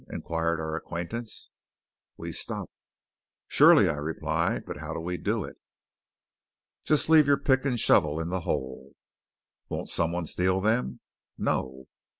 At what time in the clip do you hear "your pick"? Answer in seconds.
7.27-7.65